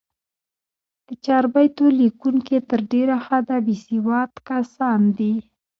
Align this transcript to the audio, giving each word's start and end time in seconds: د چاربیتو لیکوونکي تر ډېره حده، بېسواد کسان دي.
د 1.07 1.09
چاربیتو 1.25 1.85
لیکوونکي 2.01 2.57
تر 2.69 2.79
ډېره 2.91 3.15
حده، 3.25 3.57
بېسواد 3.65 4.31
کسان 4.49 5.01
دي. 5.17 5.33